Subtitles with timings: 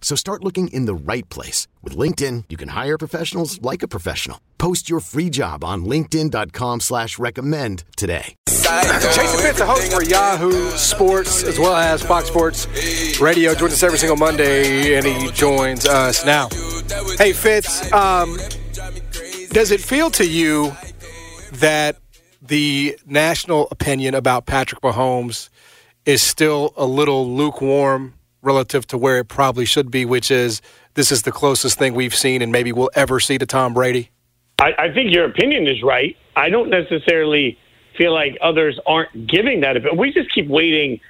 [0.00, 1.68] So start looking in the right place.
[1.82, 4.40] With LinkedIn, you can hire professionals like a professional.
[4.58, 8.34] Post your free job on linkedin.com slash recommend today.
[8.46, 12.66] Jason Fitz, a host for Yahoo Sports as well as Fox Sports
[13.20, 16.48] Radio, joins us every single Monday, and he joins us now.
[17.18, 18.36] Hey, Fitz, um,
[19.50, 20.72] does it feel to you
[21.54, 21.96] that
[22.40, 25.48] the national opinion about Patrick Mahomes
[26.06, 30.62] is still a little lukewarm relative to where it probably should be, which is
[30.94, 34.10] this is the closest thing we've seen and maybe we'll ever see to Tom Brady?
[34.60, 36.16] I, I think your opinion is right.
[36.36, 37.58] I don't necessarily
[37.96, 39.82] feel like others aren't giving that.
[39.82, 41.00] But we just keep waiting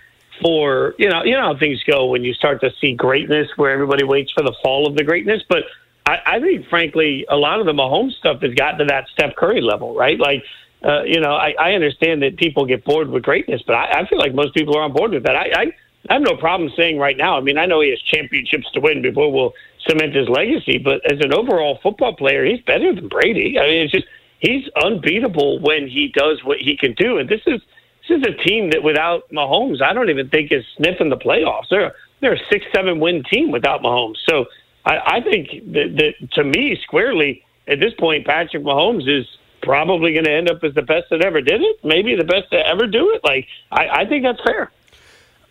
[0.42, 3.70] for you know you know how things go when you start to see greatness where
[3.70, 5.42] everybody waits for the fall of the greatness.
[5.48, 5.64] But
[6.06, 9.36] I, I think frankly a lot of the Mahomes stuff has gotten to that Steph
[9.36, 10.18] Curry level, right?
[10.18, 10.44] Like.
[10.82, 14.06] Uh, you know, I, I understand that people get bored with greatness, but I, I
[14.08, 15.36] feel like most people are on board with that.
[15.36, 15.66] I, I
[16.08, 17.36] I have no problem saying right now.
[17.36, 19.54] I mean, I know he has championships to win before we'll
[19.86, 23.58] cement his legacy, but as an overall football player, he's better than Brady.
[23.58, 24.06] I mean, it's just
[24.38, 27.18] he's unbeatable when he does what he can do.
[27.18, 27.60] And this is
[28.08, 31.68] this is a team that without Mahomes, I don't even think is sniffing the playoffs.
[31.70, 34.16] They're they're a six seven win team without Mahomes.
[34.28, 34.46] So
[34.84, 39.26] I, I think that, that to me, squarely at this point, Patrick Mahomes is
[39.62, 41.76] probably going to end up as the best that ever did it.
[41.84, 43.22] Maybe the best to ever do it.
[43.22, 44.70] Like I, I think that's fair.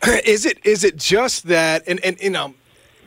[0.26, 2.54] Is it is it just that and, and you know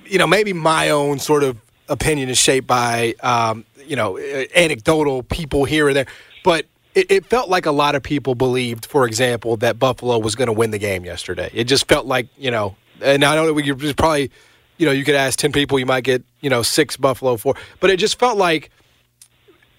[0.04, 1.56] you know maybe my own sort of
[1.88, 6.06] opinion is shaped by um, you know anecdotal people here and there,
[6.44, 10.34] but it, it, felt like a lot of people believed, for example, that Buffalo was
[10.34, 11.50] going to win the game yesterday.
[11.54, 14.30] It just felt like you know, and I don't know you probably
[14.76, 17.54] you know you could ask ten people, you might get you know six Buffalo four,
[17.80, 18.70] but it just felt like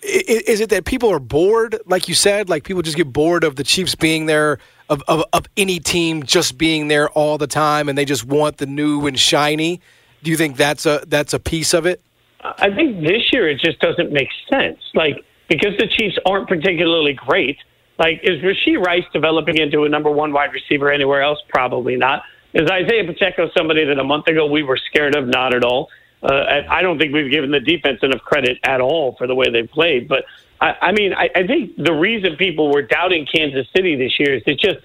[0.04, 3.56] is it that people are bored, like you said, like people just get bored of
[3.56, 4.60] the Chiefs being there,
[4.90, 8.58] of, of, of any team just being there all the time, and they just want
[8.58, 9.82] the new and shiny?
[10.24, 12.02] Do you think that's a that's a piece of it?
[12.42, 14.80] I think this year it just doesn't make sense.
[14.94, 17.58] Like because the Chiefs aren't particularly great.
[17.98, 21.40] Like is Rashee Rice developing into a number one wide receiver anywhere else?
[21.50, 22.24] Probably not.
[22.54, 25.28] Is Isaiah Pacheco somebody that a month ago we were scared of?
[25.28, 25.90] Not at all.
[26.24, 29.50] Uh, I don't think we've given the defense enough credit at all for the way
[29.52, 30.08] they've played.
[30.08, 30.24] But
[30.62, 34.36] I, I mean, I, I think the reason people were doubting Kansas City this year
[34.36, 34.78] is it's just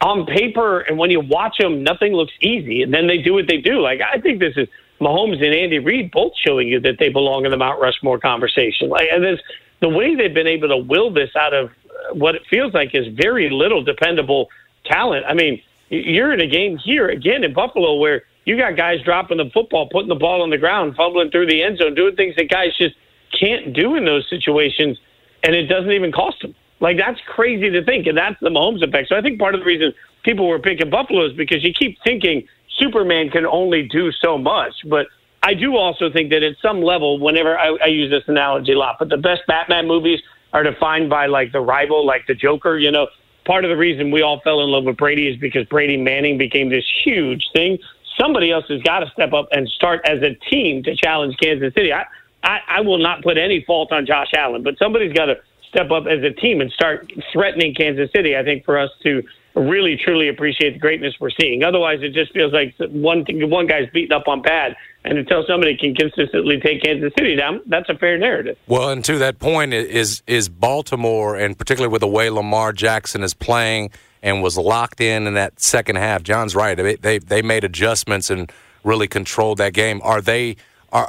[0.00, 2.82] on paper and when you watch them, nothing looks easy.
[2.82, 3.80] And then they do what they do.
[3.80, 4.66] Like I think this is
[5.00, 8.88] Mahomes and Andy Reid both showing you that they belong in the Mount Rushmore conversation.
[8.88, 9.40] Like, and this,
[9.80, 11.70] the way they've been able to will this out of
[12.12, 14.48] what it feels like is very little dependable
[14.84, 15.26] talent.
[15.28, 19.38] I mean, you're in a game here again in Buffalo where you got guys dropping
[19.38, 22.34] the football, putting the ball on the ground, fumbling through the end zone, doing things
[22.36, 22.96] that guys just
[23.38, 24.98] can't do in those situations,
[25.42, 26.54] and it doesn't even cost them.
[26.80, 29.08] Like that's crazy to think, and that's the Mahomes effect.
[29.08, 29.94] So I think part of the reason
[30.24, 32.46] people were picking Buffalo is because you keep thinking
[32.78, 34.72] Superman can only do so much.
[34.86, 35.06] But
[35.42, 38.78] I do also think that at some level, whenever I, I use this analogy a
[38.78, 40.20] lot, but the best Batman movies
[40.52, 42.76] are defined by like the rival, like the Joker.
[42.78, 43.06] You know,
[43.46, 46.36] part of the reason we all fell in love with Brady is because Brady Manning
[46.36, 47.78] became this huge thing
[48.20, 51.72] somebody else has got to step up and start as a team to challenge Kansas
[51.74, 51.92] City.
[51.92, 52.04] I,
[52.42, 55.36] I, I will not put any fault on Josh Allen, but somebody's got to
[55.68, 58.36] step up as a team and start threatening Kansas City.
[58.36, 59.22] I think for us to
[59.54, 61.62] really truly appreciate the greatness we're seeing.
[61.62, 65.76] Otherwise, it just feels like one one guy's beating up on bad, and until somebody
[65.76, 68.56] can consistently take Kansas City down, that's a fair narrative.
[68.66, 73.22] Well, and to that point is is Baltimore, and particularly with the way Lamar Jackson
[73.22, 73.90] is playing
[74.22, 76.22] and was locked in in that second half.
[76.22, 78.50] John's right; they they, they made adjustments and
[78.84, 80.00] really controlled that game.
[80.02, 80.56] Are they
[80.92, 81.08] are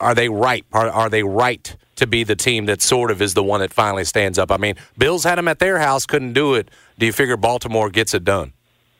[0.00, 0.64] are they right?
[0.72, 3.72] Are, are they right to be the team that sort of is the one that
[3.72, 4.50] finally stands up?
[4.50, 6.70] I mean, Bills had them at their house, couldn't do it.
[6.98, 8.52] Do you figure Baltimore gets it done?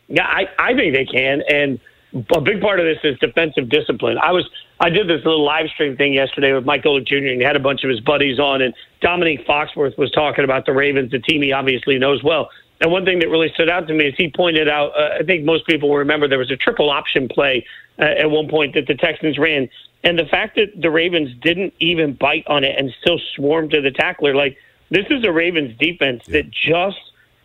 [0.09, 1.81] Yeah, I, I think they can, and
[2.13, 4.19] a big part of this is defensive discipline.
[4.19, 4.49] I was
[4.81, 7.17] I did this little live stream thing yesterday with Mike Golic Jr.
[7.17, 10.67] and he had a bunch of his buddies on, and Dominique Foxworth was talking about
[10.67, 12.51] the Ravens, the team he obviously knows well.
[12.81, 15.23] And one thing that really stood out to me is he pointed out, uh, I
[15.23, 17.67] think most people will remember there was a triple option play
[17.99, 19.69] uh, at one point that the Texans ran.
[20.03, 23.83] And the fact that the Ravens didn't even bite on it and still swarmed to
[23.83, 24.57] the tackler, like
[24.89, 26.41] this is a Ravens defense yeah.
[26.41, 26.99] that just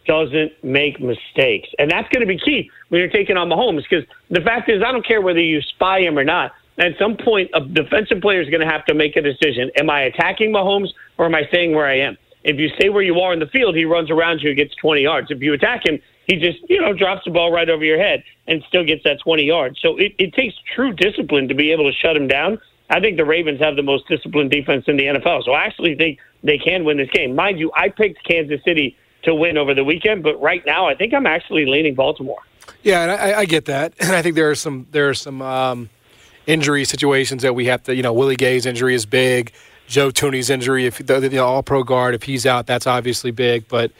[0.05, 1.69] doesn't make mistakes.
[1.79, 4.81] And that's going to be key when you're taking on Mahomes because the fact is,
[4.83, 6.53] I don't care whether you spy him or not.
[6.77, 9.71] At some point, a defensive player is going to have to make a decision.
[9.77, 12.17] Am I attacking Mahomes or am I staying where I am?
[12.45, 14.75] If you stay where you are in the field, he runs around you and gets
[14.75, 15.31] 20 yards.
[15.31, 18.23] If you attack him, he just, you know, drops the ball right over your head
[18.47, 19.79] and still gets that 20 yards.
[19.81, 22.59] So it, it takes true discipline to be able to shut him down.
[22.91, 25.43] I think the Ravens have the most disciplined defense in the NFL.
[25.43, 27.35] So I actually think they can win this game.
[27.35, 30.93] Mind you, I picked Kansas City to win over the weekend, but right now I
[30.93, 32.41] think I'm actually leaning Baltimore.
[32.83, 35.41] Yeah, and I, I get that, and I think there are some there are some
[35.41, 35.89] um,
[36.45, 37.95] injury situations that we have to.
[37.95, 39.51] You know, Willie Gay's injury is big.
[39.87, 43.67] Joe Thuney's injury, if the, the All Pro guard, if he's out, that's obviously big.
[43.67, 43.91] But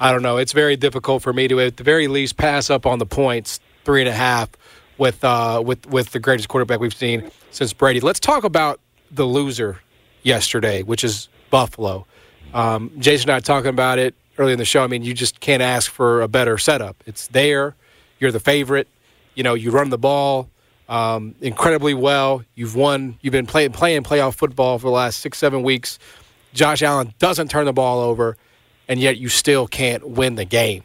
[0.00, 0.38] I don't know.
[0.38, 3.60] It's very difficult for me to, at the very least, pass up on the points
[3.84, 4.50] three and a half
[4.98, 8.00] with uh, with with the greatest quarterback we've seen since Brady.
[8.00, 8.80] Let's talk about
[9.10, 9.80] the loser
[10.22, 12.06] yesterday, which is Buffalo.
[12.52, 14.82] Um, Jason and I talking about it earlier in the show.
[14.82, 17.02] I mean, you just can't ask for a better setup.
[17.06, 17.74] It's there.
[18.18, 18.88] You're the favorite.
[19.34, 20.48] You know, you run the ball
[20.88, 22.42] um, incredibly well.
[22.54, 23.18] You've won.
[23.20, 25.98] You've been playing playing playoff football for the last six seven weeks.
[26.52, 28.36] Josh Allen doesn't turn the ball over,
[28.88, 30.84] and yet you still can't win the game.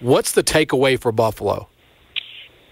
[0.00, 1.68] What's the takeaway for Buffalo?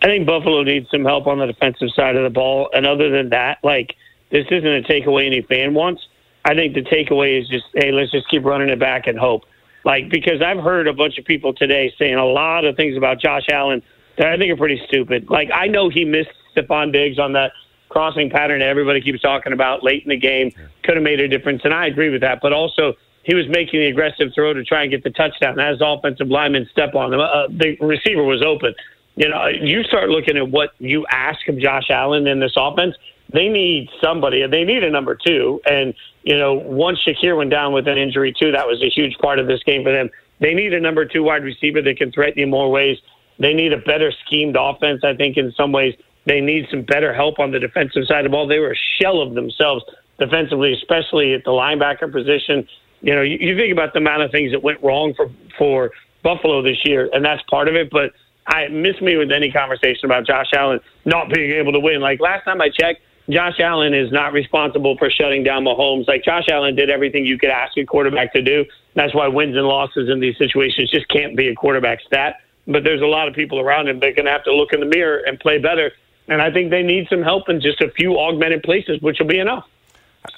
[0.02, 3.10] I think Buffalo needs some help on the defensive side of the ball, and other
[3.10, 3.94] than that, like
[4.30, 6.02] this isn't a takeaway any fan wants.
[6.44, 9.44] I think the takeaway is just, hey, let's just keep running it back and hope.
[9.84, 13.20] Like because I've heard a bunch of people today saying a lot of things about
[13.20, 13.82] Josh Allen
[14.16, 15.28] that I think are pretty stupid.
[15.28, 17.52] Like I know he missed Stefon Diggs on that
[17.88, 20.50] crossing pattern that everybody keeps talking about late in the game.
[20.82, 22.40] Could have made a difference, and I agree with that.
[22.40, 25.60] But also, he was making the aggressive throw to try and get the touchdown.
[25.60, 28.74] As offensive lineman step on him, uh, the receiver was open.
[29.14, 32.96] You know, you start looking at what you ask of Josh Allen in this offense.
[33.30, 34.42] They need somebody.
[34.42, 35.60] and They need a number two.
[35.66, 39.18] And you know, once Shakir went down with an injury too, that was a huge
[39.18, 40.08] part of this game for them.
[40.40, 42.98] They need a number two wide receiver that can threaten you more ways.
[43.38, 45.94] They need a better schemed offense, I think, in some ways.
[46.24, 48.46] They need some better help on the defensive side of the ball.
[48.46, 49.84] They were a shell of themselves
[50.18, 52.66] defensively, especially at the linebacker position.
[53.00, 55.90] You know, you, you think about the amount of things that went wrong for for
[56.22, 57.90] Buffalo this year, and that's part of it.
[57.90, 58.12] But
[58.46, 62.00] I miss me with any conversation about Josh Allen not being able to win.
[62.00, 66.06] Like last time I checked, Josh Allen is not responsible for shutting down Mahomes.
[66.06, 68.64] Like Josh Allen did everything you could ask a quarterback to do.
[68.94, 72.36] That's why wins and losses in these situations just can't be a quarterback stat.
[72.66, 74.72] But there's a lot of people around him that are going to have to look
[74.72, 75.92] in the mirror and play better
[76.28, 79.26] and I think they need some help in just a few augmented places, which will
[79.26, 79.64] be enough.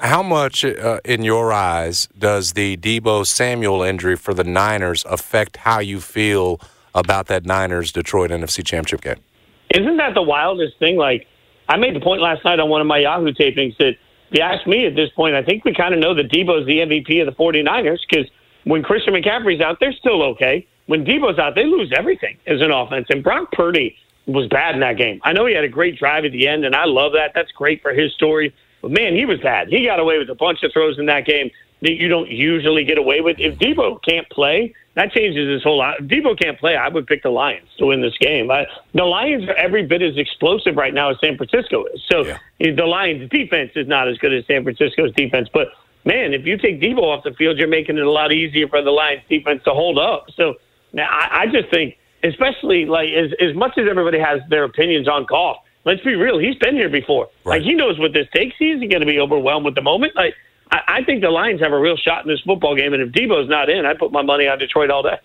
[0.00, 5.58] How much, uh, in your eyes, does the Deebo Samuel injury for the Niners affect
[5.58, 6.58] how you feel
[6.94, 9.22] about that Niners Detroit NFC Championship game?
[9.74, 10.96] Isn't that the wildest thing?
[10.96, 11.26] Like,
[11.68, 13.96] I made the point last night on one of my Yahoo tapings that
[14.30, 16.66] if you ask me at this point, I think we kind of know that Deebo's
[16.66, 18.26] the MVP of the 49ers because
[18.64, 20.66] when Christian McCaffrey's out, they're still okay.
[20.86, 23.06] When Deebo's out, they lose everything as an offense.
[23.10, 25.20] And Brock Purdy was bad in that game.
[25.22, 27.32] I know he had a great drive at the end, and I love that.
[27.34, 28.54] That's great for his story.
[28.80, 29.68] But man, he was bad.
[29.68, 31.50] He got away with a bunch of throws in that game
[31.82, 33.38] that you don't usually get away with.
[33.38, 36.00] If Deebo can't play, that changes his whole lot.
[36.00, 38.50] If Deebo can't play, I would pick the Lions to win this game.
[38.50, 42.02] I, the Lions are every bit as explosive right now as San Francisco is.
[42.10, 42.38] So yeah.
[42.58, 45.48] the Lions' defense is not as good as San Francisco's defense.
[45.52, 45.68] But
[46.04, 48.80] man, if you take Deebo off the field, you're making it a lot easier for
[48.80, 50.26] the Lions' defense to hold up.
[50.36, 50.54] So
[50.92, 55.08] now I, I just think especially like as as much as everybody has their opinions
[55.08, 55.58] on Goff.
[55.84, 56.38] Let's be real.
[56.38, 57.28] He's been here before.
[57.44, 57.60] Right.
[57.60, 58.56] Like he knows what this takes.
[58.58, 60.16] He's going to be overwhelmed with the moment.
[60.16, 60.34] Like
[60.70, 62.94] I, I think the Lions have a real shot in this football game.
[62.94, 65.18] And if Deebo's not in, I put my money on Detroit all day.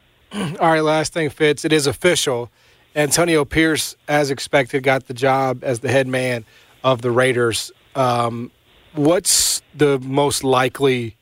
[0.59, 1.65] All right, last thing, Fitz.
[1.65, 2.51] It is official.
[2.95, 6.45] Antonio Pierce, as expected, got the job as the head man
[6.83, 7.71] of the Raiders.
[7.95, 8.51] Um,
[8.93, 11.15] what's the most likely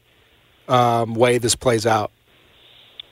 [0.68, 2.12] um, way this plays out?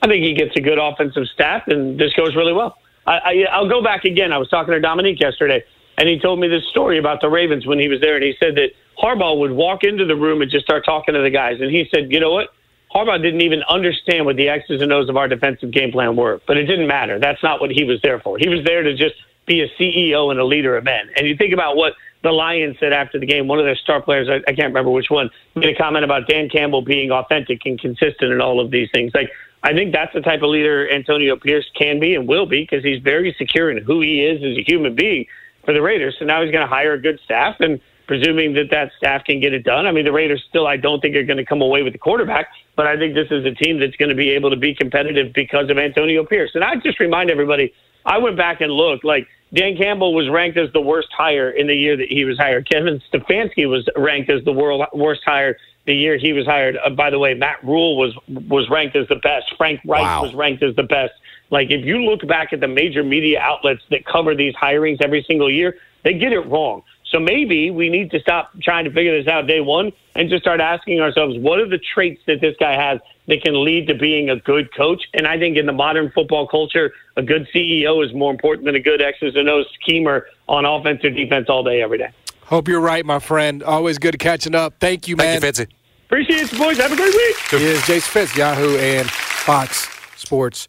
[0.02, 2.78] I think he gets a good offensive staff, and this goes really well.
[3.06, 4.32] I, I, I'll go back again.
[4.32, 5.64] I was talking to Dominique yesterday,
[5.96, 8.34] and he told me this story about the Ravens when he was there, and he
[8.38, 8.70] said that
[9.02, 11.88] Harbaugh would walk into the room and just start talking to the guys, and he
[11.92, 12.52] said, "You know what?
[12.94, 16.40] Harbaugh didn't even understand what the X's and O's of our defensive game plan were,
[16.46, 17.18] but it didn't matter.
[17.18, 18.38] That's not what he was there for.
[18.38, 19.14] He was there to just
[19.46, 21.10] be a CEO and a leader of men.
[21.16, 23.46] And you think about what the Lions said after the game.
[23.46, 26.26] One of their star players, I, I can't remember which one, made a comment about
[26.28, 29.12] Dan Campbell being authentic and consistent and all of these things.
[29.14, 29.30] Like
[29.62, 32.84] I think that's the type of leader Antonio Pierce can be and will be because
[32.84, 35.26] he's very secure in who he is as a human being
[35.64, 36.16] for the Raiders.
[36.18, 39.40] So now he's going to hire a good staff, and presuming that that staff can
[39.40, 39.86] get it done.
[39.86, 41.98] I mean, the Raiders still, I don't think, are going to come away with the
[41.98, 44.74] quarterback, but I think this is a team that's going to be able to be
[44.74, 46.52] competitive because of Antonio Pierce.
[46.54, 50.58] And I just remind everybody, I went back and looked like Dan Campbell was ranked
[50.58, 52.68] as the worst hire in the year that he was hired.
[52.68, 56.76] Kevin Stefanski was ranked as the world worst hire the year he was hired.
[56.84, 58.14] Uh, by the way, Matt Rhule was
[58.48, 59.54] was ranked as the best.
[59.56, 60.22] Frank Reich Wow.
[60.22, 61.12] was ranked as the best.
[61.50, 65.22] Like if you look back at the major media outlets that cover these hirings every
[65.22, 66.82] single year, they get it wrong.
[67.10, 70.42] So maybe we need to stop trying to figure this out day one and just
[70.42, 73.94] start asking ourselves, what are the traits that this guy has that can lead to
[73.94, 75.02] being a good coach?
[75.14, 78.74] And I think in the modern football culture, a good CEO is more important than
[78.74, 82.10] a good X's and O's schemer on offense or defense all day, every day.
[82.42, 83.62] Hope you're right, my friend.
[83.62, 84.74] Always good catching up.
[84.80, 85.40] Thank you, man.
[85.40, 85.72] Thank you, Fitzy.
[86.06, 86.76] Appreciate it, boys.
[86.78, 87.36] Have a great week.
[87.50, 90.68] He is Jason Fitz, Yahoo and Fox Sports.